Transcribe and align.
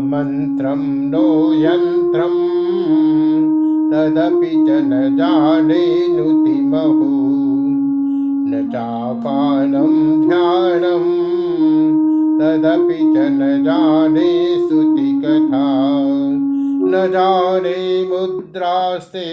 मन्त्रं 0.00 0.82
नो 1.10 1.26
यन्त्रम् 1.54 2.40
तदपि 3.90 4.50
च 4.66 4.78
न 4.88 5.16
जाने 5.16 5.84
नुतिमहु 6.08 7.08
न 8.50 8.62
चापानं 8.72 9.94
ध्यानम् 10.22 11.10
तदपि 12.40 12.98
च 13.14 13.26
न 13.38 13.50
जाने 13.64 14.30
स्तुतिकथा 14.64 15.66
न 16.90 17.06
जाने 17.12 17.78
मुद्रास्ते, 18.10 19.28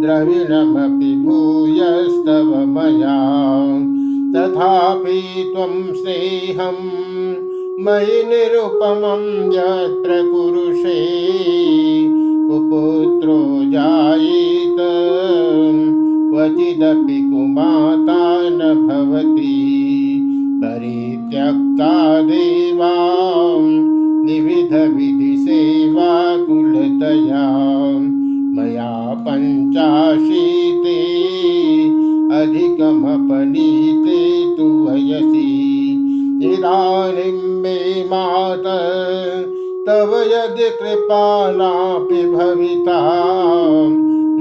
द्रविणमपि 0.00 1.25
भूयस्तव 1.27 2.67
मया। 2.67 3.39
तथापि 4.39 5.53
त्वं 5.56 5.94
स्नेहं 5.94 6.75
मयि 7.84 8.06
निरुपमं 8.06 9.53
यत्र 9.53 10.08
कुरुषे 10.08 11.28
कुपुत्रो 12.48 13.71
जायेत, 13.71 14.77
क्वचिदपि 16.31 17.21
कुमाता 17.21 18.43
न 18.43 18.59
भवति। 18.59 19.75
परित्यक्ता 20.65 22.22
देवा 22.22 22.94
विविधविधिसेवा 24.27 26.47
कुलतया। 26.47 27.47
मया 28.54 29.25
पञ्चाशीते 29.28 30.98
अधिकमपनीते 32.43 33.97
इदानीं 36.43 37.62
मे 37.62 38.04
मात, 38.04 38.62
तव 39.87 40.10
यदि 40.15 40.71
कृपालापि 40.71 42.22
भविता 42.26 42.99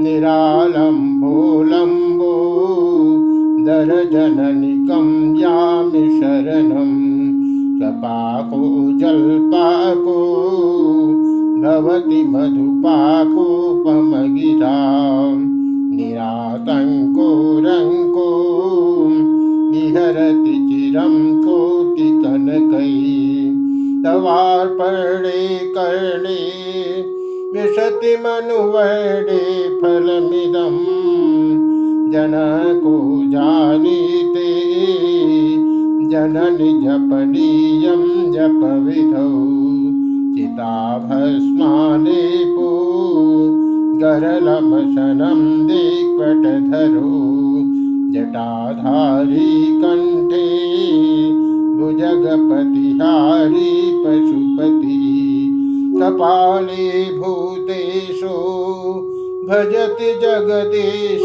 निरालम्बोलम्बो 0.02 0.88
दरजननिकं 3.66 5.36
यामि 5.36 6.20
शरणं 6.20 6.92
स्वपाको 7.78 8.62
जल्पाको, 8.98 10.18
भवति 11.62 12.22
मधुपाकोपमगिरा 12.22 13.08
तवार्पणे 24.08 25.40
कर्णे 25.74 26.42
विशति 27.54 28.12
मनुवर्णे 28.22 29.40
फलमिदं 29.80 30.76
जनको 32.12 32.94
जानीते 33.32 34.46
जननि 36.12 36.70
जपनीयं 36.84 38.02
जपविधौ 38.36 39.28
चिताभस्मालेपो 40.36 41.50
गरलमशनं 44.04 45.44
दिक्पटधरो 45.68 47.12
जटाधारी 48.14 49.52
कण्ठे 49.82 50.67
भुजगपतिहारी 51.98 53.70
पशुपति 54.02 54.98
कपाले 56.00 56.90
भूतेशो 57.18 58.36
भजति 59.48 60.10
जगदीशैकपदमिन् 60.22 61.16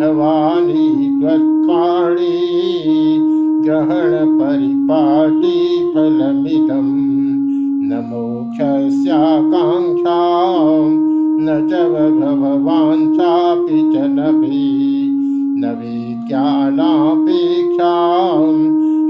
भवानी 0.00 0.88
त्वत्पाणि 1.20 2.34
ग्रहणपरिपाटी 3.64 5.56
फलमिदं 5.94 6.77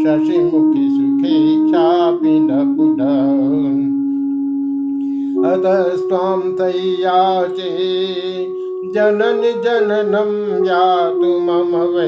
शशिमुखि 0.02 0.86
सुखेक्षापि 0.96 2.34
न 2.40 2.58
पुनः 2.76 3.56
अतस्त्वां 5.52 6.40
तय्याचे 6.58 7.70
जननि 8.94 9.52
जननं 9.64 10.30
यातु 10.66 11.30
मम 11.46 11.72
वै 11.94 12.06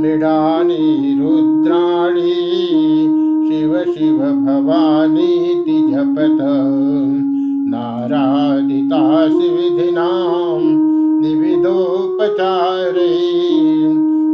मृडानि 0.00 0.86
रुद्राणि 1.20 2.34
शिव 3.48 3.72
शिव 3.92 4.18
भवानीति 4.46 5.78
जपत 5.92 6.40
नारादितासि 7.74 9.48
विधिनां 9.56 10.60
विविधोपचारै 11.22 13.12